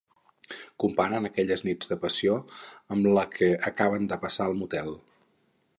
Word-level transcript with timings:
Comparen 0.83 1.27
aquelles 1.29 1.63
nits 1.67 1.91
de 1.91 1.97
passió 2.07 2.39
amb 2.97 3.11
la 3.19 3.27
que 3.37 3.53
acaben 3.73 4.13
de 4.15 4.21
passar 4.27 4.49
al 4.51 4.59
motel. 4.63 4.93